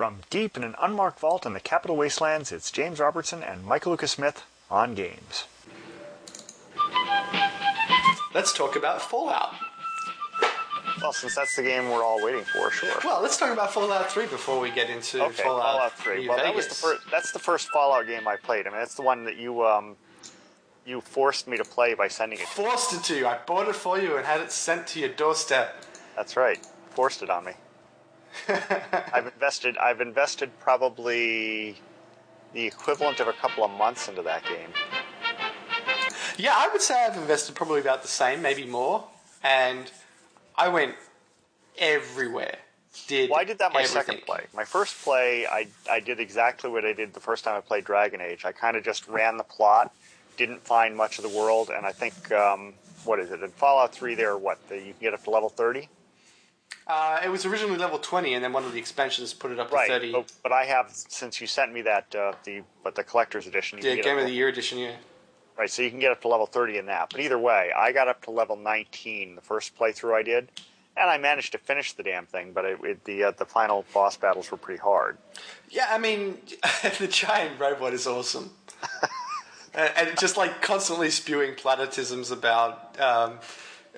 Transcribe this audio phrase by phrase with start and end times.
[0.00, 3.90] From deep in an unmarked vault in the capital wastelands, it's James Robertson and Michael
[3.90, 5.44] Lucas Smith on games.
[8.32, 9.52] Let's talk about Fallout.
[11.02, 12.94] Well, since that's the game we're all waiting for, sure.
[13.04, 16.20] Well, let's talk about Fallout 3 before we get into Okay, Fallout, Fallout 3.
[16.22, 16.80] New Well, that was the Vegas.
[16.80, 17.10] first.
[17.10, 18.66] That's the first Fallout game I played.
[18.66, 19.96] I mean, that's the one that you um,
[20.86, 22.46] you forced me to play by sending it.
[22.46, 23.26] Forced it to you.
[23.26, 25.84] I bought it for you and had it sent to your doorstep.
[26.16, 26.58] That's right.
[26.88, 27.52] Forced it on me.
[29.12, 29.76] I've invested.
[29.78, 31.76] I've invested probably
[32.52, 34.70] the equivalent of a couple of months into that game.
[36.36, 39.04] Yeah, I would say I've invested probably about the same, maybe more.
[39.42, 39.90] And
[40.56, 40.94] I went
[41.78, 42.56] everywhere.
[43.06, 44.02] Did Well, I did that my everything.
[44.02, 44.46] second play.
[44.54, 47.84] My first play, I I did exactly what I did the first time I played
[47.84, 48.44] Dragon Age.
[48.44, 49.92] I kind of just ran the plot,
[50.36, 53.92] didn't find much of the world, and I think um, what is it in Fallout
[53.94, 54.14] Three?
[54.16, 55.88] There, what the, you can get up to level thirty,
[56.90, 59.70] Uh, it was originally level 20, and then one of the expansions put it up
[59.70, 60.10] to 30.
[60.10, 63.78] But, but I have since you sent me that uh, the but the collector's edition.
[63.78, 64.96] You yeah, Game of the Year edition, yeah.
[65.56, 67.10] Right, so you can get up to level 30 in that.
[67.10, 70.50] But either way, I got up to level 19 the first playthrough I did,
[70.96, 72.52] and I managed to finish the damn thing.
[72.52, 75.16] But it, it, the uh, the final boss battles were pretty hard.
[75.68, 76.38] Yeah, I mean,
[76.98, 78.50] the giant robot is awesome.
[79.74, 83.38] and, and just like constantly spewing platitudes about um,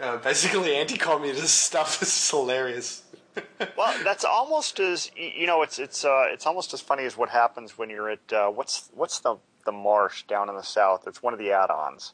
[0.00, 3.02] uh, basically anti communist stuff is hilarious.
[3.78, 7.30] Well, that's almost as you know, it's it's uh, it's almost as funny as what
[7.30, 11.06] happens when you're at uh, what's what's the the marsh down in the south.
[11.06, 12.12] It's one of the add-ons.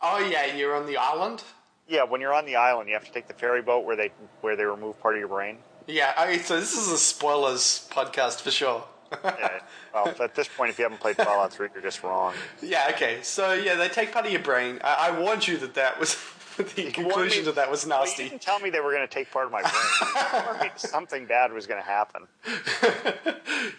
[0.00, 1.42] Oh, yeah, you're on the island?
[1.88, 4.12] Yeah, when you're on the island, you have to take the ferry boat where they
[4.40, 5.58] where they remove part of your brain.
[5.86, 8.84] Yeah, okay, so this is a spoilers podcast for sure.
[9.24, 9.60] Yeah.
[9.92, 12.32] well, at this point, if you haven't played Fallout 3, you're just wrong.
[12.62, 14.80] yeah, okay, so yeah, they take part of your brain.
[14.82, 16.16] I, I warned you that that was.
[16.56, 18.28] The conclusion me- to that was Well, you nasty.
[18.28, 19.72] didn't tell me they were going to take part of my brain.
[19.74, 22.26] You told me Something bad was going to happen.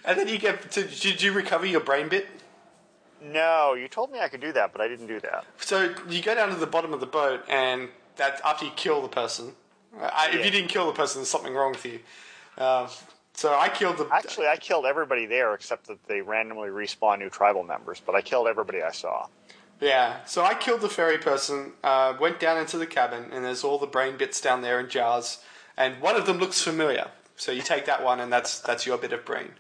[0.06, 0.72] And then you get.
[0.72, 2.28] To, did you recover your brain bit?
[3.22, 5.46] No, you told me I could do that, but I didn't do that.
[5.60, 9.02] So you go down to the bottom of the boat, and that after you kill
[9.02, 9.54] the person,
[10.00, 12.00] I, if you didn't kill the person, there's something wrong with you.
[12.58, 12.90] Uh,
[13.34, 14.08] so I killed the.
[14.12, 18.22] Actually, I killed everybody there except that they randomly respawn new tribal members, but I
[18.22, 19.28] killed everybody I saw.
[19.80, 20.24] Yeah.
[20.26, 21.74] So I killed the ferry person.
[21.84, 24.90] Uh, went down into the cabin, and there's all the brain bits down there in
[24.90, 25.40] jars,
[25.78, 27.10] and one of them looks familiar.
[27.36, 29.54] So you take that one, and that's that's your bit of brain.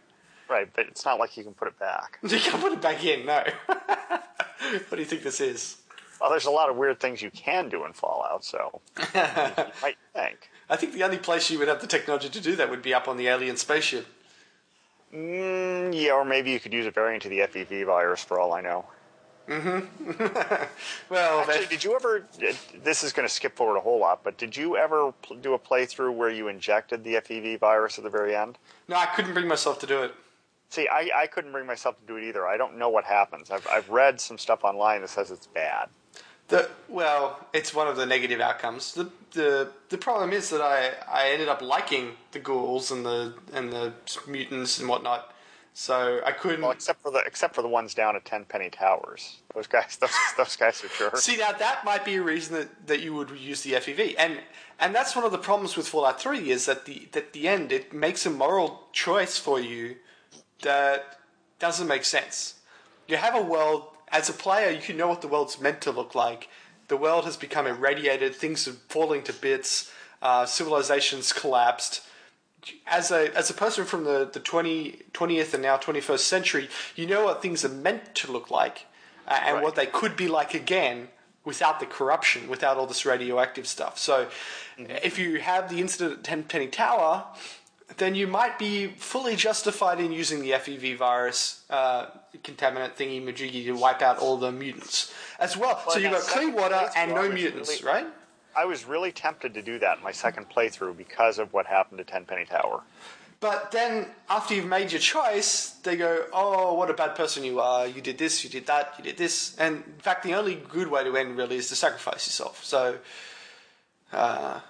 [0.49, 2.19] Right, but it's not like you can put it back.
[2.23, 3.25] You can't put it back in.
[3.25, 3.43] No.
[3.67, 5.77] what do you think this is?
[6.21, 9.97] Well, there's a lot of weird things you can do in Fallout, so you might
[10.13, 10.49] think.
[10.69, 12.93] I think the only place you would have the technology to do that would be
[12.93, 14.05] up on the alien spaceship.
[15.13, 18.53] Mm, yeah, or maybe you could use a variant of the FEV virus for all
[18.53, 18.85] I know.
[19.47, 20.63] Mm-hmm.
[21.09, 22.25] Well, Actually, that- did you ever?
[22.83, 25.59] This is going to skip forward a whole lot, but did you ever do a
[25.59, 28.57] playthrough where you injected the FEV virus at the very end?
[28.87, 30.13] no, I couldn't bring myself to do it.
[30.69, 32.47] See, I, I couldn't bring myself to do it either.
[32.47, 33.51] I don't know what happens.
[33.51, 35.89] I've, I've read some stuff online that says it's bad.
[36.47, 38.93] The, well, it's one of the negative outcomes.
[38.93, 43.33] The, the the problem is that I, I ended up liking the ghouls and the
[43.53, 43.93] and the
[44.27, 45.32] mutants and whatnot.
[45.73, 49.41] So I couldn't Well, except for the except for the ones down at Tenpenny Towers.
[49.55, 51.23] Those guys, those, those guys are jerks.
[51.23, 54.15] see now that might be a reason that, that you would use the FEV.
[54.17, 54.39] And
[54.79, 57.71] and that's one of the problems with Fallout 3 is that the at the end
[57.71, 59.95] it makes a moral choice for you
[60.61, 61.19] that
[61.57, 62.55] doesn't make sense.
[63.07, 65.91] You have a world as a player, you can know what the world's meant to
[65.91, 66.49] look like.
[66.87, 69.91] The world has become irradiated, things are falling to bits,
[70.21, 72.01] uh, civilizations collapsed.
[72.87, 77.05] As a as a person from the, the 20, 20th and now 21st century, you
[77.05, 78.85] know what things are meant to look like
[79.27, 79.63] uh, and Right.
[79.63, 81.09] what they could be like again
[81.45, 83.97] without the corruption, without all this radioactive stuff.
[83.99, 84.27] So,
[84.77, 87.25] if you have the incident at Tenpenny Tower,
[87.97, 92.05] then you might be fully justified in using the FEV virus uh,
[92.43, 95.83] contaminant thingy majiggy to wipe out all the mutants as well.
[95.89, 98.07] so you've got clean water and no mutants, really- right?
[98.55, 101.97] I was really tempted to do that in my second playthrough because of what happened
[101.99, 102.83] to Tenpenny Tower.
[103.39, 107.59] But then after you've made your choice, they go, "Oh, what a bad person you
[107.59, 107.85] are!
[107.85, 110.87] You did this, you did that, you did this." And in fact, the only good
[110.87, 112.63] way to end really is to sacrifice yourself.
[112.63, 112.99] So,
[114.13, 114.61] uh,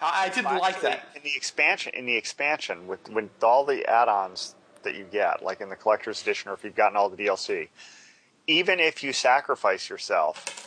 [0.00, 1.08] I, I didn't like that.
[1.14, 1.92] in the expansion.
[1.94, 6.20] In the expansion, with with all the add-ons that you get, like in the collector's
[6.20, 7.68] edition, or if you've gotten all the DLC,
[8.48, 10.63] even if you sacrifice yourself,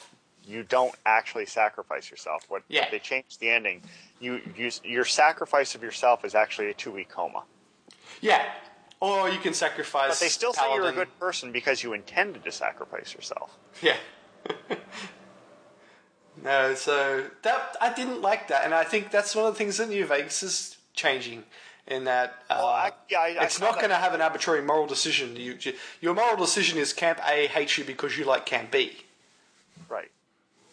[0.47, 2.45] you don't actually sacrifice yourself.
[2.47, 2.81] What, Yeah.
[2.81, 3.81] what they changed the ending.
[4.19, 7.44] You, you your sacrifice of yourself is actually a two-week coma.
[8.21, 8.44] Yeah.
[8.99, 10.09] Or you can sacrifice.
[10.09, 13.55] But they still say you're a good person because you intended to sacrifice yourself.
[13.81, 13.97] Yeah.
[16.44, 19.77] no, so that I didn't like that, and I think that's one of the things
[19.77, 21.44] that New Vegas is changing.
[21.88, 24.21] in that uh, Well, I- yeah, I- I it's saw not going to have an
[24.21, 25.35] arbitrary moral decision.
[25.38, 28.97] You, you, your moral decision is Camp A hates you because you like Camp B.
[29.88, 30.11] Right.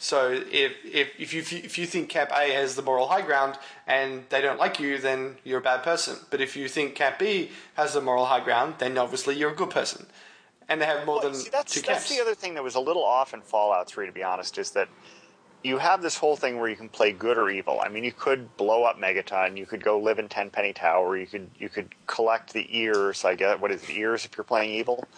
[0.05, 3.57] So if if if you if you think Camp A has the moral high ground
[3.87, 6.19] and they don't like you, then you're a bad person.
[6.29, 9.55] But if you think Camp B has the moral high ground, then obviously you're a
[9.55, 10.05] good person.
[10.69, 12.75] And they have more Well, than see, that's two that's the other thing that was
[12.75, 14.91] a little off in Fallout 3, to be honest, is that
[15.63, 17.81] you have this whole thing where you can play good or evil.
[17.83, 21.27] I mean, you could blow up Megaton, you could go live in Tenpenny Tower, you
[21.27, 23.25] could you could collect the ears.
[23.25, 25.09] I guess uh, what is it, ears if you're playing evil,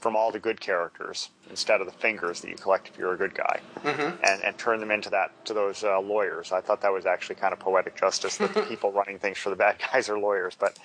[0.00, 3.16] from all the good characters instead of the fingers that you collect if you're a
[3.16, 4.24] good guy, Mm-hmm.
[4.24, 6.52] and and turn them into that to those uh, lawyers.
[6.52, 9.50] I thought that was actually kind of poetic justice that the people running things for
[9.50, 10.78] the bad guys are lawyers, but.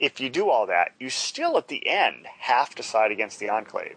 [0.00, 3.50] If you do all that, you still at the end have to side against the
[3.50, 3.94] Enclave.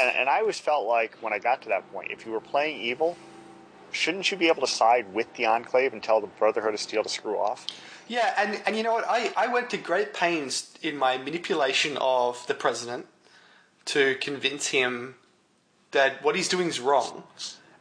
[0.00, 2.40] And, and I always felt like when I got to that point, if you were
[2.40, 3.18] playing evil,
[3.92, 7.02] shouldn't you be able to side with the Enclave and tell the Brotherhood of Steel
[7.02, 7.66] to screw off?
[8.06, 9.04] Yeah, and, and you know what?
[9.06, 13.06] I, I went to great pains in my manipulation of the president
[13.88, 15.14] to convince him
[15.92, 17.24] that what he's doing is wrong.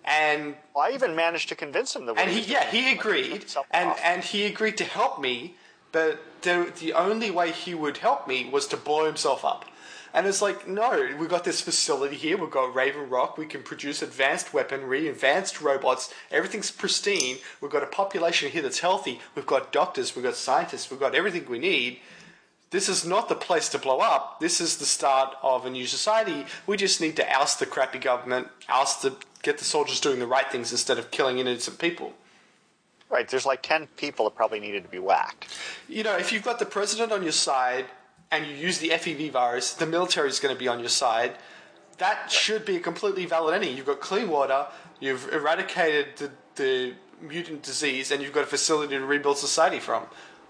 [0.06, 2.14] And I even managed to convince him that.
[2.16, 4.00] what and he yeah he agreed and off.
[4.02, 5.56] and he agreed to help me
[5.92, 9.66] but the the only way he would help me was to blow himself up.
[10.14, 12.38] And it's like no we've got this facility here.
[12.38, 13.38] We've got raven rock.
[13.38, 16.14] We can produce advanced weaponry advanced robots.
[16.32, 17.40] Everything's pristine.
[17.60, 19.20] We've got a population here that's healthy.
[19.36, 20.16] We've got doctors.
[20.16, 20.90] We've got scientists.
[20.90, 22.00] We've got everything we need
[22.70, 24.40] this is not the place to blow up.
[24.40, 26.46] This is the start of a new society.
[26.66, 30.28] We just need to oust the crappy government, oust the get the soldiers doing the
[30.28, 32.14] right things instead of killing innocent people.
[33.10, 35.48] right, there's like ten people that probably needed to be whacked.
[35.88, 37.86] You know, if you've got the president on your side
[38.32, 41.36] and you use the FEV virus, the military is going to be on your side.
[42.00, 43.78] That should be a completely valid ending.
[43.78, 44.68] You've got clean water,
[45.00, 50.04] you've eradicated the, the mutant disease, and you've got a facility to rebuild society from.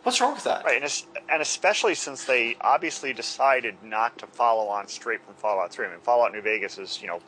[0.08, 0.64] What's wrong with that?
[0.64, 5.74] Right, and, and especially since they obviously decided not to follow on straight from Fallout
[5.74, 5.86] 3.
[5.86, 7.20] I mean, Fallout New Vegas is, you know,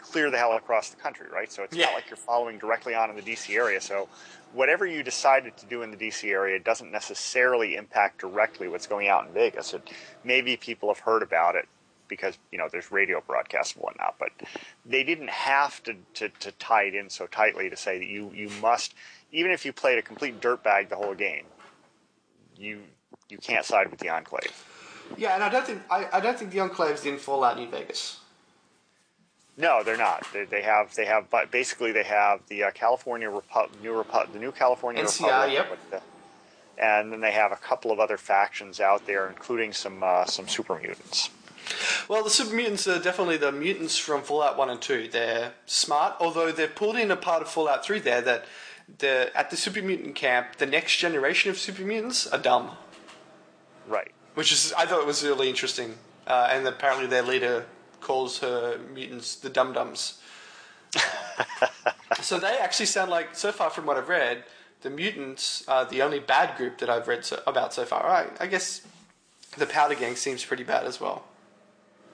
[0.00, 1.50] clear the hell across the country, right?
[1.50, 1.86] So it's Yeah.
[1.86, 3.80] not like you're following directly on in the DC area.
[3.80, 4.08] So
[4.52, 9.08] whatever you decided to do in the DC area doesn't necessarily impact directly what's going
[9.08, 9.74] out in Vegas.
[9.74, 9.90] It,
[10.22, 11.66] maybe people have heard about it
[12.06, 14.30] because, you know, there's radio broadcasts and whatnot, but
[14.86, 18.30] they didn't have to, to, to tie it in so tightly to say that you,
[18.32, 18.94] you must,
[19.32, 21.42] even if you played a complete dirtbag the whole game,
[22.58, 22.80] you
[23.28, 24.52] you can't side with the Enclave.
[25.16, 28.20] Yeah, and I don't think I, I don't think the Enclave's in Fallout New Vegas.
[29.56, 30.24] No, they're not.
[30.32, 34.32] They, they have they have but basically they have the uh, California Repu- new Repu-
[34.32, 35.70] the new California NCR, Republic, yep.
[35.70, 36.02] with the-
[36.80, 40.46] and then they have a couple of other factions out there, including some uh, some
[40.46, 41.30] super mutants.
[42.08, 45.08] Well, the super mutants are definitely the mutants from Fallout One and Two.
[45.08, 48.44] They're smart, although they've pulled in a part of Fallout Three there that
[48.98, 52.70] the at the super mutant camp, the next generation of super mutants are dumb,
[53.86, 54.12] Right.
[54.34, 55.96] which is I thought it was really interesting.
[56.26, 57.64] Uh, and apparently their leader
[58.00, 60.20] calls her mutants the dum dums.
[62.20, 64.44] so they actually sound like, so far from what I've read,
[64.82, 68.06] the mutants are the only bad group that I've read so, about so far.
[68.06, 68.82] I, I guess
[69.56, 71.24] the Powder Gang seems pretty bad as well.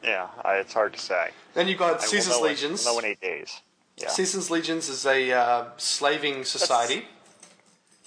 [0.03, 1.31] Yeah, I, it's hard to say.
[1.55, 2.85] Then you've got I Caesar's Legions.
[2.85, 3.61] Know in eight days.
[3.97, 4.09] Yeah.
[4.09, 7.07] Caesar's Legions is a uh, slaving society,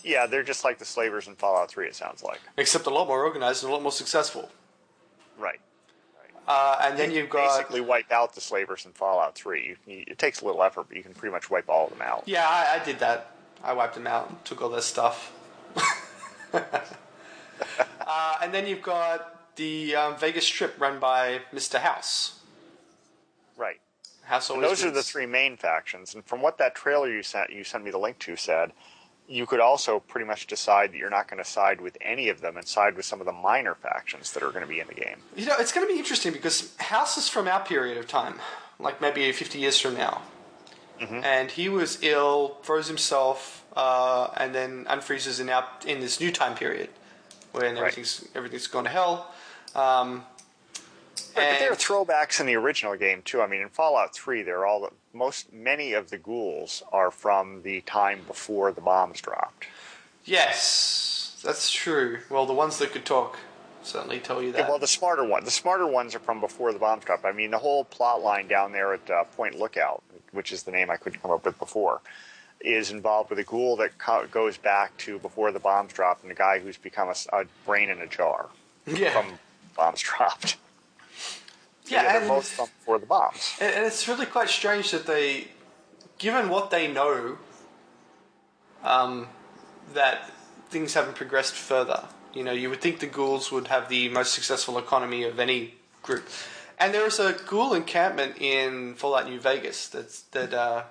[0.07, 1.87] yeah, they're just like the slavers in Fallout 3.
[1.87, 2.39] It sounds like.
[2.55, 4.49] except a lot more organized and a lot more successful.
[5.37, 5.59] Right.
[6.47, 9.67] Uh, and then you've got basically wipe out the slavers in Fallout 3.
[9.67, 11.91] You, you, it takes a little effort, but you can pretty much wipe all of
[11.91, 12.23] them out.
[12.25, 13.31] yeah, I, I did that.
[13.63, 15.33] I wiped them out, took all their stuff.
[16.53, 21.79] uh, and then you've got the um, Vegas Strip run by Mr.
[21.79, 22.39] House.
[23.57, 23.81] Right.
[24.27, 26.13] House And always those are the three main factions.
[26.13, 28.73] And from what that trailer you sent you sent me the link to said,
[29.27, 32.41] you could also pretty much decide that you're not going to side with any of
[32.41, 34.87] them and side with some of the minor factions that are going to be in
[34.87, 35.17] the game.
[35.35, 38.35] You know, it's going to be interesting because House is from our period of time,
[38.79, 40.21] like maybe 50 years from now.
[41.01, 41.23] Mm-hmm.
[41.23, 46.31] And he was ill, froze himself, uh, and then unfreezes in, our, in this new
[46.31, 46.89] time period
[47.51, 47.77] when Right.
[47.77, 49.31] everything's, everything's gone to hell.
[49.75, 50.23] Um,
[51.36, 53.42] Right, but there are throwbacks in the original game too.
[53.42, 57.62] I mean, in Fallout 3, they're all the, most many of the ghouls are from
[57.64, 59.68] the time before the bombs dropped.
[60.26, 62.19] Yes, that's true.
[62.30, 63.40] Well, the ones that could talk
[63.83, 64.59] certainly tell you that.
[64.59, 67.26] Yeah, well, the smarter one, the smarter ones are from before the bombs dropped.
[67.26, 70.71] I mean, the whole plot line down there at uh, Point Lookout, which is the
[70.71, 72.02] name I couldn't come up with before,
[72.59, 76.31] is involved with a ghoul that co- goes back to before the bombs dropped, and
[76.31, 78.50] a guy who's become a brain in a jar
[78.86, 79.40] yeah, from
[79.76, 80.57] bombs dropped.
[81.89, 83.56] Yeah, and, from before the bombs.
[83.59, 85.47] and and it's really quite strange that they,
[86.17, 87.37] given what they know,
[88.83, 89.27] um,
[89.94, 90.31] that
[90.69, 92.06] things haven't progressed further.
[92.33, 95.75] You know, you would think the ghouls would have the most successful economy of any
[96.03, 96.27] group.
[96.79, 100.83] And there is a ghoul encampment in Fallout New Vegas that's that uh,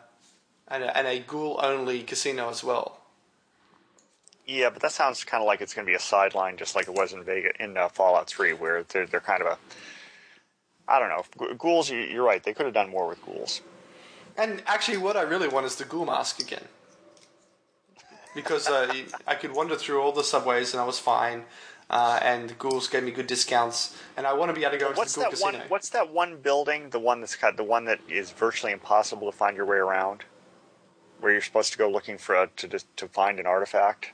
[0.68, 3.00] and a, and a ghoul only casino as well.
[4.46, 6.86] Yeah, but that sounds kind of like it's going to be a sideline, just like
[6.88, 9.58] it was in Vegas in uh, Fallout Three, where they're they're kind of a.
[10.88, 11.54] I don't know.
[11.56, 12.42] Ghouls, you- you're right.
[12.42, 13.60] They could have done more with ghouls.
[14.36, 16.68] And actually, what I really want is the ghoul mask again.
[18.34, 18.92] Because uh,
[19.26, 21.44] I could wander through all the subways and I was fine,
[21.88, 24.78] uh, and the ghouls gave me good discounts, and I want to be able to
[24.78, 25.58] go What's the ghoul that casino.
[25.60, 25.68] one?
[25.68, 26.90] What's that one building?
[26.90, 30.24] The one that's got the one that is virtually impossible to find your way around,
[31.20, 34.12] where you're supposed to go looking for a, to to find an artifact.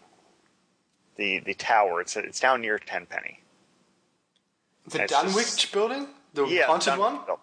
[1.17, 2.01] The the tower.
[2.01, 3.41] It's it's down near Tenpenny.
[4.87, 7.21] the Dunwich building, the Yeah, haunted one.
[7.29, 7.39] oh,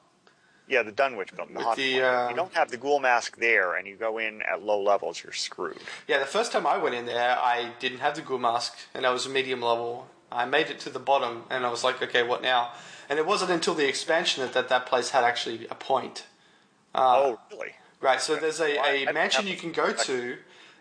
[0.67, 1.55] Yeah, the Dunwich building.
[1.55, 2.03] The the, one.
[2.03, 4.81] uh, If you don't have the ghoul mask there, and you go in at low
[4.81, 5.77] levels, you're screwed.
[6.07, 9.05] Yeah, the first time I went in there, I didn't have the ghoul mask, and
[9.05, 10.07] I was a medium level.
[10.31, 12.71] I made it to the bottom, and I was like, okay, what now?
[13.09, 16.25] And it wasn't until the expansion that that, that place had actually a point.
[16.93, 17.73] oh, really?
[18.01, 20.37] Right, so there's a, Well, I- a I- mansion you can go to,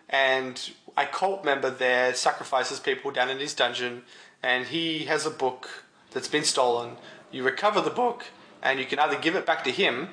[0.09, 4.03] and a cult member there sacrifices people down in his dungeon,
[4.43, 6.97] and he has a book that's been stolen.
[7.31, 8.25] You recover the book,
[8.61, 10.09] and you can either give it back to him,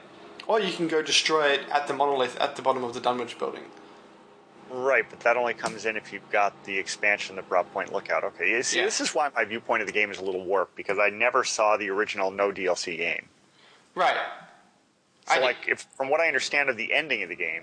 [0.46, 3.38] or you can go destroy it at the monolith at the bottom of the Dunwich
[3.38, 3.64] building.
[4.68, 8.25] Right, but that only comes in if you've got the expansion, the Broad Point Lookout.
[8.25, 8.85] Okay, you see, Yeah.
[8.85, 11.44] this is why my viewpoint of the game is a little warped because I never
[11.44, 13.28] saw the original no DLC game.
[13.94, 14.16] Right.
[15.28, 17.62] So, I- like, if from what I understand of the ending of the game,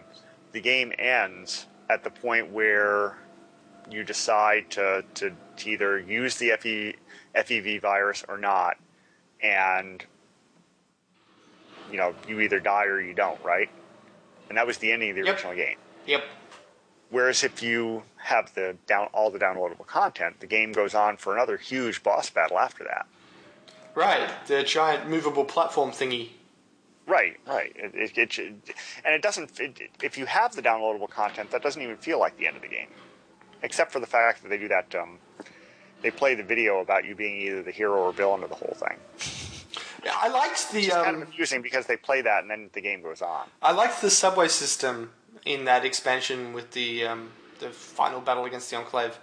[0.53, 3.17] the game ends at the point where
[3.89, 6.95] you decide to to, to either use the FE,
[7.35, 8.77] FEV virus or not,
[9.43, 10.03] and
[11.91, 13.69] you know you either die or you don't, right?
[14.49, 15.35] And that was the ending of the Yep.
[15.35, 15.77] original game.
[16.05, 16.23] Yep.
[17.09, 21.33] Whereas if you have the down all the downloadable content, the game goes on for
[21.35, 23.05] another huge boss battle after that.
[23.93, 24.29] Right.
[24.47, 26.29] The giant movable platform thingy.
[27.05, 27.71] Right, right.
[27.75, 29.59] It, it, it, and it doesn't.
[29.59, 32.61] It, if you have the downloadable content, that doesn't even feel like the end of
[32.61, 32.87] the game,
[33.61, 34.95] except for the fact that they do that.
[34.95, 35.19] Um,
[36.03, 38.75] they play the video about you being either the hero or villain of the whole
[38.75, 38.97] thing.
[40.05, 42.69] Yeah, I liked the It's kind of um, amusing because they play that and then
[42.73, 43.47] the game goes on.
[43.61, 45.11] I liked the subway system
[45.45, 49.17] in that expansion with the um, the final battle against the Enclave.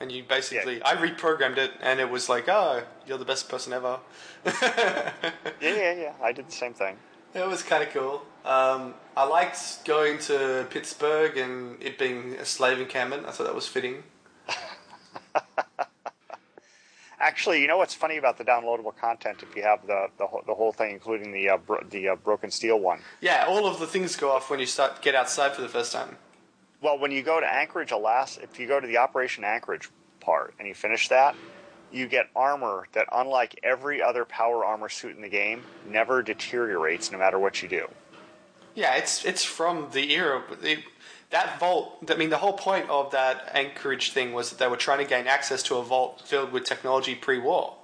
[0.00, 3.72] And you basically, I reprogrammed it, and it was like, oh, you're the best person
[3.72, 4.00] ever.
[4.44, 5.12] Yeah,
[5.60, 6.12] yeah, yeah.
[6.22, 6.96] I did the same thing.
[7.32, 8.22] It was kind of cool.
[8.44, 13.24] Um, I liked going to Pittsburgh and it being a slave encampment.
[13.26, 14.02] I thought that was fitting.
[17.24, 19.42] Actually, you know what's funny about the downloadable content?
[19.42, 22.16] If you have the the, whole- the whole thing, including the uh, bro- the uh,
[22.16, 23.00] broken steel one.
[23.22, 25.90] Yeah, all of the things go off when you start get outside for the first
[25.90, 26.18] time.
[26.82, 29.88] Well, when you go to Anchorage, Alaska, if you go to the Operation Anchorage
[30.20, 31.34] part and you finish that,
[31.90, 37.10] you get armor that, unlike every other power armor suit in the game, never deteriorates
[37.10, 37.86] no matter what you do.
[38.74, 40.42] Yeah, it's it's from the era.
[40.46, 40.80] but It,
[41.34, 41.98] that vault.
[42.08, 45.04] I mean, the whole point of that Anchorage thing was that they were trying to
[45.14, 47.74] gain access to a vault filled with technology pre-war,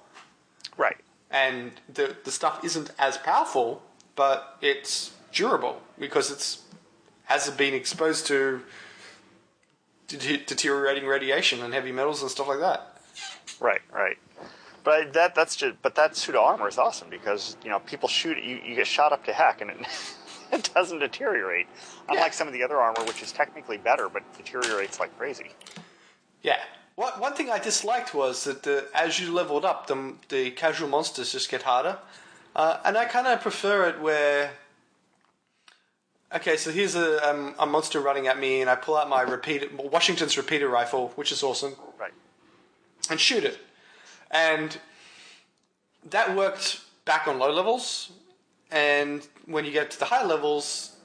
[0.76, 0.96] Right.
[1.30, 3.82] and the the stuff isn't as powerful,
[4.16, 6.62] but it's durable because it's
[7.24, 8.62] hasn't been exposed to
[10.08, 12.96] de- deteriorating radiation and heavy metals and stuff like that.
[13.60, 13.82] Right.
[13.92, 14.18] Right.
[14.82, 18.08] But that that's just but that suit of armor is awesome because you know people
[18.08, 19.78] shoot it, you you get shot up to heck and it
[20.58, 21.66] it doesn't deteriorate.
[22.08, 22.30] Unlike Yeah.
[22.30, 25.50] some of the other armor, which is technically better but deteriorates like crazy.
[26.42, 26.58] Yeah.
[26.96, 30.88] What, one thing I disliked was that the, as you leveled up, the, the casual
[30.88, 31.98] monsters just get harder.
[32.54, 34.50] Uh, and I kind of prefer it where.
[36.34, 39.22] Okay, so here's a, um, a monster running at me, and I pull out my
[39.22, 42.12] repeater, Washington's repeater rifle, which is awesome, Right.
[43.10, 43.58] and shoot it.
[44.30, 44.78] And
[46.08, 48.12] that worked back on low levels,
[48.70, 50.96] and when you get to the high levels,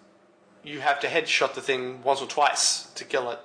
[0.64, 3.40] you have to headshot the thing once or twice to kill it.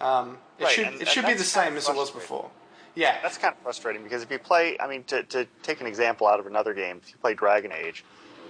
[0.00, 2.50] Um, it Right, should and- it should be the same as it was before.
[2.96, 5.86] Yeah, That's kind of frustrating because if you play, I mean, to, to take an
[5.88, 8.04] example out of another game, if you play Dragon Age,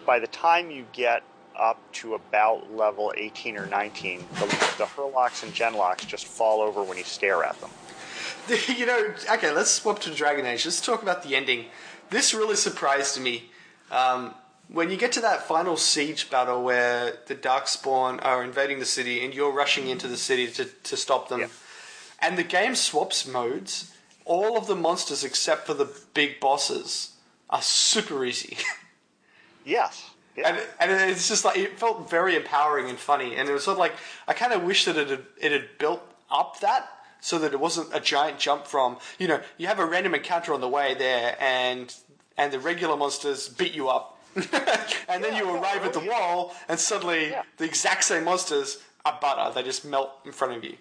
[0.05, 1.23] by the time you get
[1.59, 6.83] up to about level 18 or 19, the, the Hurlocks and Genlocks just fall over
[6.83, 7.71] when you stare at them.
[8.77, 9.15] you know.
[9.33, 10.67] Okay, let's swap to Dragon Age.
[10.67, 11.67] Let's talk about the ending.
[12.11, 13.51] This really surprised me.
[13.91, 14.35] Um,
[14.75, 19.25] when you get to that final siege battle where the Darkspawn are invading the city
[19.25, 21.47] and you're rushing into the city to, to stop them, Yeah.
[22.21, 23.93] and the game swaps modes,
[24.25, 27.13] all of the monsters except for the big bosses
[27.49, 28.59] are super easy.
[29.67, 30.11] Yes.
[30.37, 30.49] Yeah.
[30.81, 33.77] and, and it's just like it felt very empowering and funny and it was sort
[33.77, 33.95] of like
[34.27, 36.89] i kind of wish that it had, it had built up that
[37.21, 40.53] so that it wasn't a giant jump from you know you have a random encounter
[40.53, 41.95] on the way there and
[42.37, 44.14] and the regular monsters beat you up,
[45.09, 47.43] and then you arrive at the wall and suddenly Yeah.
[47.57, 49.53] the exact same monsters are butter.
[49.55, 50.77] They just melt in front of you.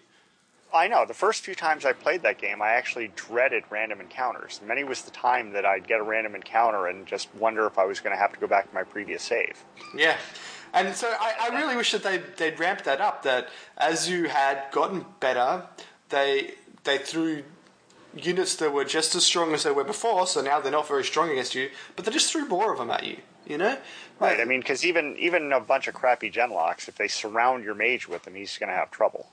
[0.74, 1.06] I know.
[1.06, 4.60] The first few times I played that game, I actually dreaded random encounters.
[4.66, 7.86] Many was the time that I'd get a random encounter and just wonder if I
[7.86, 9.64] was going to have to go back to my previous save.
[9.96, 10.18] Yeah.
[10.74, 14.30] And so I, I really wish that they'd, they'd ramped that up, that as you
[14.30, 15.68] had gotten better,
[16.10, 16.56] they
[16.86, 17.44] they threw
[18.16, 21.04] units that were just as strong as they were before, so now they're not very
[21.04, 23.78] strong against you, but they just threw more of them at you, you know?
[24.20, 24.40] Right.
[24.40, 28.08] I mean, because even even a bunch of crappy genlocks, if they surround your mage
[28.08, 29.28] with them, he's going to have trouble.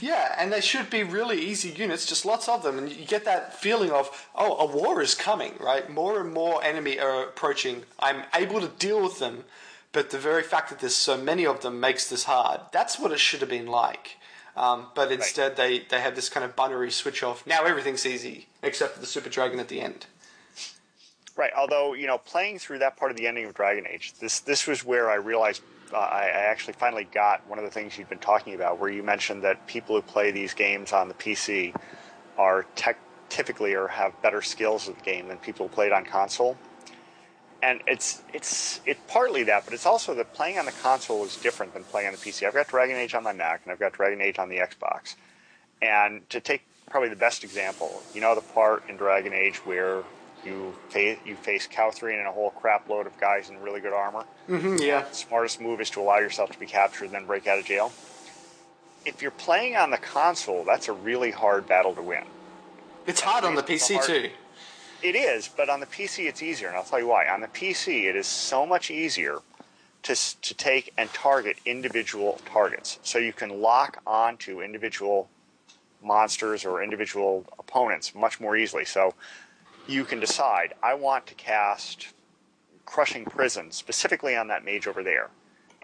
[0.00, 3.24] Yeah, and they should be really easy units, just lots of them, and you get
[3.24, 5.88] that feeling of, oh, a war is coming, right?
[5.88, 7.84] More and more enemy are approaching.
[8.00, 9.44] I'm able to deal with them,
[9.92, 12.60] but the very fact that there's so many of them makes this hard.
[12.72, 14.16] That's what it should have been like.
[14.56, 17.46] Um, but instead, they, they have this kind of binary switch off.
[17.46, 20.06] Now everything's easy, except for the Super Dragon at the end.
[21.34, 21.50] Right.
[21.56, 24.66] Although you know, playing through that part of the ending of Dragon Age, this this
[24.66, 25.62] was where I realized
[25.92, 28.90] uh, I, I actually finally got one of the things you've been talking about, where
[28.90, 31.74] you mentioned that people who play these games on the PC
[32.38, 32.98] are tech,
[33.28, 36.56] typically or have better skills at the game than people who play it on console.
[37.62, 41.36] And it's it's it's partly that, but it's also that playing on the console is
[41.36, 42.46] different than playing on the PC.
[42.46, 45.14] I've got Dragon Age on my Mac, and I've got Dragon Age on the Xbox.
[45.80, 50.02] And to take probably the best example, you know the part in Dragon Age where
[50.44, 54.24] you face, you face and a whole crap load of guys in really good armor.
[54.48, 55.02] Mm-hmm, yeah.
[55.02, 57.64] The smartest move is to allow yourself to be captured and then break out of
[57.64, 57.92] jail.
[59.04, 62.24] If you're playing on the console, that's a really hard battle to win.
[63.06, 64.30] It's hard on the PC, hard- too.
[65.02, 67.26] It is, but on the PC it's easier, and I'll tell you why.
[67.26, 69.40] On the PC, it is so much easier
[70.04, 75.28] to to take and target individual targets, so you can lock onto individual
[76.02, 78.84] monsters or individual opponents much more easily.
[78.84, 79.14] So
[79.86, 82.12] you can decide, I want to cast
[82.86, 85.30] Crushing Prison specifically on that mage over there.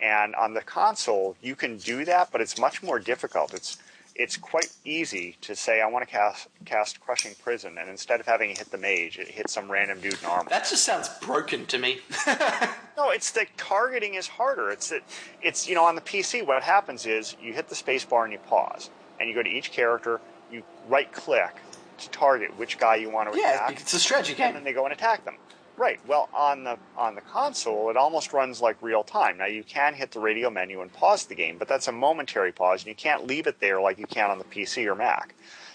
[0.01, 3.53] And on the console, you can do that, but it's much more difficult.
[3.55, 3.79] It's
[4.15, 8.27] it's quite easy to say I want to cast cast Crushing Prison, and instead of
[8.27, 10.51] having it hit the mage, it hits some random dude in armor.
[10.51, 11.99] That just sounds broken to me.
[12.97, 14.73] No, it's the targeting is harder.
[14.73, 15.05] It's that
[15.41, 18.33] it's you know on the PC what happens is you hit the space bar and
[18.33, 20.21] you pause, and you go to each character,
[20.51, 21.55] you right click
[21.99, 24.55] to target which guy you want to yeah, attack, it's a strategy and game.
[24.55, 25.37] then they go and attack them.
[25.77, 26.01] Right.
[26.09, 29.39] Well, on the on the console, it almost runs like real time.
[29.39, 32.51] Now you can hit the radio menu and pause the game, but that's a momentary
[32.51, 35.35] pause, and you can't leave it there like you can on the PC or Mac.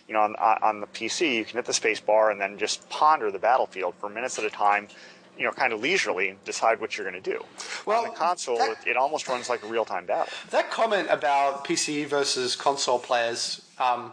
[0.09, 2.89] You know, on, on the PC, you can hit the space bar and then just
[2.89, 4.89] ponder the battlefield for minutes at a time.
[5.37, 7.43] You know, kind of leisurely, and decide what you're going to do.
[7.87, 10.27] Well, on the console, that- it, it almost runs like a real time battle.
[10.51, 14.11] That comment about PC versus console players um,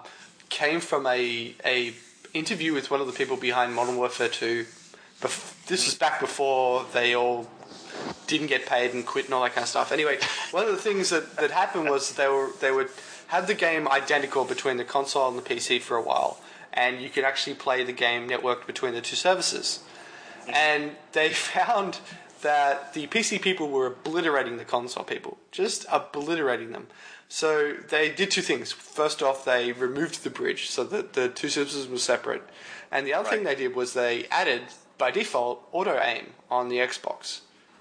[0.51, 1.95] came from a a
[2.35, 4.67] interview with one of the people behind Modern Warfare 2.
[5.21, 7.49] Bef- this was back before they all
[8.27, 9.93] didn't get paid and quit and all that kind of stuff.
[9.93, 10.19] Anyway,
[10.51, 12.89] one of the things that, that happened was they were they would
[13.29, 16.41] have the game identical between the console and the PC for a while,
[16.73, 19.81] and you could actually play the game networked between the two services.
[20.43, 20.51] Mm-hmm.
[20.55, 22.01] And they found
[22.43, 26.87] that the PC people were obliterating the console people, just obliterating them.
[27.29, 28.73] So they did two things.
[28.73, 32.43] First off, they removed the bridge so that the two services were separate.
[32.91, 34.63] And the other thing they did was they added,
[34.99, 37.41] by default, auto aim on the Xbox.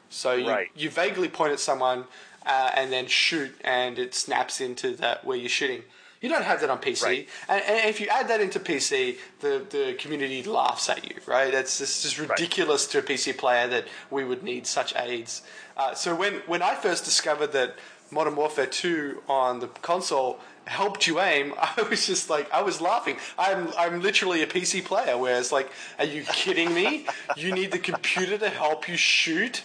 [0.09, 0.69] So you, Right.
[0.75, 2.05] you vaguely point at someone
[2.45, 5.83] uh, and then shoot, and it snaps into that where you're shooting.
[6.21, 7.29] You don't have that on PC, Right.
[7.47, 11.53] and, and if you add that into PC, the, the community laughs at you, right?
[11.53, 15.41] It's it's just ridiculous to a PC player that we would need such aids.
[15.77, 17.75] Uh, so when when I first discovered that
[18.11, 22.81] Modern Warfare 2 on the console helped you aim, I was just like, I was
[22.81, 23.15] laughing.
[23.37, 27.05] I'm I'm literally a PC player, where it's like, are you kidding me?
[27.37, 29.63] you need the computer to help you shoot.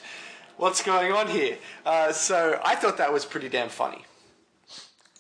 [0.56, 1.58] What's going on here?
[1.84, 4.04] Uh, so I thought that was pretty damn funny.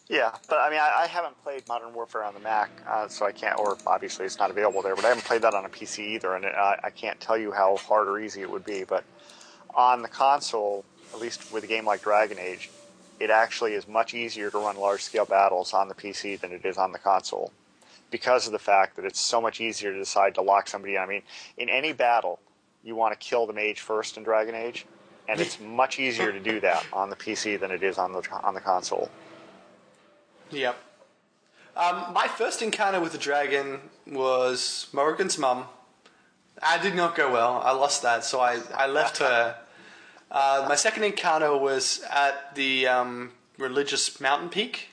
[0.08, 3.24] Yeah, but I mean, I, I haven't played Modern Warfare on the Mac, uh, so
[3.24, 3.58] I can't.
[3.58, 4.94] Or obviously, it's not available there.
[4.94, 7.38] But I haven't played that on a PC either, and it, I, I can't tell
[7.38, 8.84] you how hard or easy it would be.
[8.84, 9.04] But
[9.74, 12.70] on the console, at least with a game like Dragon Age,
[13.18, 16.76] it actually is much easier to run large-scale battles on the PC than it is
[16.76, 17.52] on the console,
[18.10, 21.00] because of the fact that it's so much easier to decide to lock somebody in.
[21.00, 21.22] I mean,
[21.56, 22.40] in any battle,
[22.82, 24.84] you want to kill the mage first in Dragon Age,
[25.28, 28.22] and it's much easier to do that on the PC than it is on the
[28.42, 29.08] on the console.
[30.54, 30.76] Yep.
[31.76, 35.64] Um, my first encounter with the dragon was Morrigan's mum.
[36.62, 37.60] I did not go well.
[37.64, 39.56] I lost that, so I, I left her.
[40.30, 44.88] Uh, my second encounter was at the um, religious mountain peak.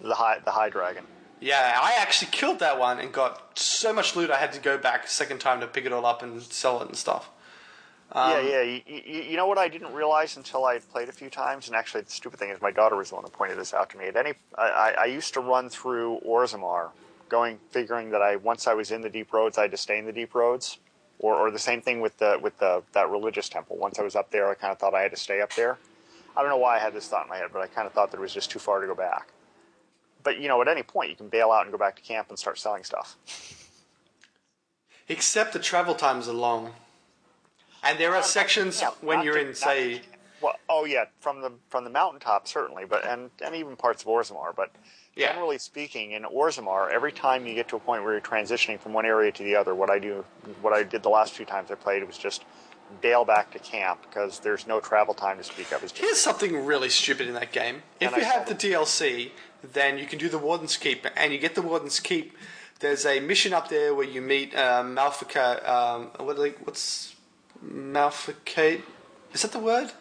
[0.00, 1.04] The high the high dragon.
[1.40, 4.78] Yeah, I actually killed that one and got so much loot I had to go
[4.78, 7.28] back a second time to pick it all up and sell it and stuff.
[8.12, 8.62] Um, yeah, yeah.
[8.62, 11.66] You, you, you know what I didn't realize until I had played a few times,
[11.66, 13.90] and actually the stupid thing is my daughter was the one who pointed this out
[13.90, 14.06] to me.
[14.06, 16.90] At any, I, I, used to run through Orzammar,
[17.28, 19.98] going figuring that I once I was in the deep roads, I had to stay
[19.98, 20.78] in the deep roads,
[21.18, 23.76] or, or the same thing with the with the that religious temple.
[23.76, 25.78] Once I was up there, I kind of thought I had to stay up there.
[26.36, 27.92] I don't know why I had this thought in my head, but I kind of
[27.92, 29.32] thought that it was just too far to go back.
[30.22, 32.28] But you know, at any point, you can bail out and go back to camp
[32.28, 33.16] and start selling stuff.
[35.08, 36.72] Except the travel times are long.
[37.86, 40.00] And there are sections Yeah, when you're to- in, not- say,
[40.40, 44.08] Well, oh yeah, from the from the mountaintop certainly, but and and even parts of
[44.08, 44.54] Orzammar.
[44.54, 44.70] But
[45.14, 45.32] Yeah.
[45.32, 48.92] generally speaking, in Orzammar, every time you get to a point where you're transitioning from
[48.92, 50.24] one area to the other, what I do,
[50.60, 52.44] what I did the last few times I played was just
[53.00, 55.80] bail back to camp because there's no travel time to speak of.
[55.92, 57.82] Here's something really stupid in that game.
[57.98, 61.32] If And you I have the DLC, then you can do the Warden's Keep, and
[61.32, 62.36] you get the Warden's Keep.
[62.80, 65.66] There's a mission up there where you meet um, Malfica.
[65.68, 67.15] Um, what they, what's
[67.62, 68.82] Malficate?
[69.32, 69.92] Is that the word?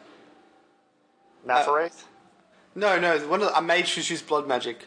[1.48, 2.04] Matherath.
[2.74, 3.18] No, no.
[3.28, 4.86] One of the, a mage who's used blood magic.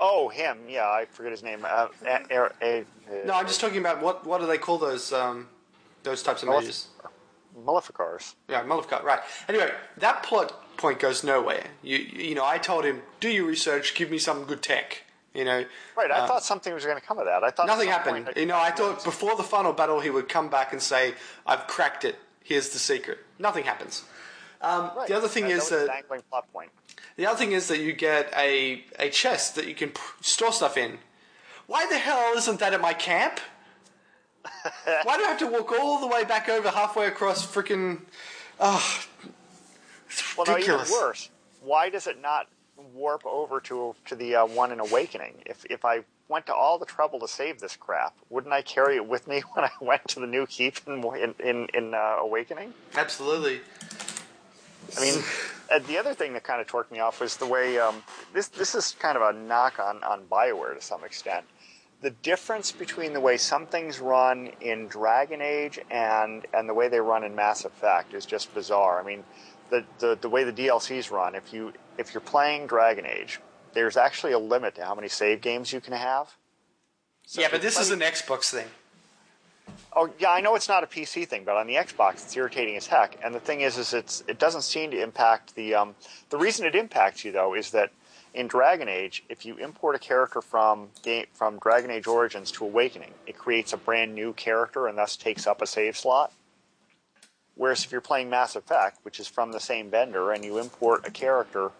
[0.00, 0.58] oh, him.
[0.68, 1.64] Yeah, I forget his name.
[1.64, 2.84] Uh, a, a,
[3.24, 5.48] No, I'm just talking about what what do they call those um,
[6.02, 6.88] those types of Malef- mages?
[7.64, 8.34] Maleficars.
[8.48, 9.02] Yeah, Maleficar.
[9.02, 9.20] Right.
[9.48, 11.64] Anyway, that plot point goes nowhere.
[11.82, 15.02] You you know, I told him, do your research, give me some good tech.
[15.36, 15.64] You know,
[15.96, 16.10] Right.
[16.10, 17.44] I Uh, thought something was going to come of that.
[17.44, 18.32] I thought Nothing happened.
[18.36, 21.14] You know, I thought before the final battle he would come back and say,
[21.46, 22.16] "I've cracked it.
[22.42, 24.04] Here's the secret." Nothing happens.
[24.62, 25.06] Um, Right.
[25.08, 26.70] The other thing That- is that was a that dangling plot point.
[27.16, 30.52] the other thing is that you get a a chest that you can p- store
[30.52, 30.98] stuff in.
[31.66, 33.38] Why the hell isn't that at my camp?
[35.02, 38.02] Why do I have to walk all the way back over halfway across freaking?
[38.58, 39.04] Oh,
[40.08, 41.28] it's Well, no, even worse.
[41.60, 42.46] Why does it not
[42.94, 45.34] warp over to to the uh, one in Awakening?
[45.46, 48.96] If if I went to all the trouble to save this crap, wouldn't I carry
[48.96, 51.02] it with me when I went to the new keep in
[51.38, 52.74] in in, uh, Awakening?
[52.94, 53.60] Absolutely.
[54.96, 55.22] I mean,
[55.70, 58.48] uh, the other thing that kind of torqued me off was the way um, this
[58.48, 61.44] this is kind of a knock on on Bioware to some extent.
[62.02, 66.88] The difference between the way some things run in Dragon Age and and the way
[66.88, 69.00] they run in Mass Effect is just bizarre.
[69.00, 69.24] I mean,
[69.70, 73.40] the the, the way the DLCs run, if you if you're playing Dragon Age,
[73.72, 76.34] there's actually a limit to how many save games you can have.
[77.26, 78.66] So yeah, but this is an Xbox thing.
[79.92, 82.76] Oh yeah, I know it's not a PC thing, but on the Xbox, it's irritating
[82.76, 83.18] as heck.
[83.24, 85.94] And the thing is, is it's it doesn't seem to impact the um,
[86.30, 87.90] the reason it impacts you though is that
[88.34, 92.64] in Dragon Age, if you import a character from game from Dragon Age Origins to
[92.64, 96.32] Awakening, it creates a brand new character and thus takes up a save slot.
[97.54, 101.06] Whereas if you're playing Mass Effect, which is from the same vendor, and you import
[101.06, 101.70] a character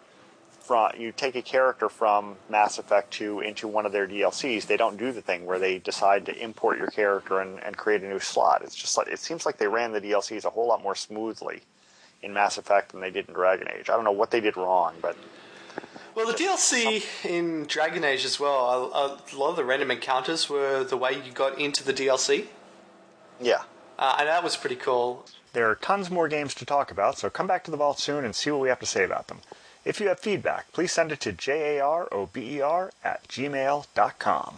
[0.67, 4.75] from you take a character from Mass Effect 2 into one of their DLCs, they
[4.75, 8.07] don't do the thing where they decide to import your character and, and create a
[8.07, 8.61] new slot.
[8.63, 11.61] It's just like it seems like they ran the DLCs a whole lot more smoothly
[12.21, 13.89] in Mass Effect than they did in Dragon Age.
[13.89, 15.15] I don't know what they did wrong, but
[16.15, 20.49] Well, the DLC in Dragon Age as well, a, a lot of the random encounters
[20.49, 22.47] were the way you got into the DLC,
[23.39, 23.61] yeah.
[23.97, 25.25] uh, and that was pretty cool.
[25.53, 28.25] There are tons more games to talk about, so come back to the vault soon
[28.25, 29.39] and see what we have to say about them.
[29.87, 34.57] If you have feedback, please send it to jarober at gmail.com.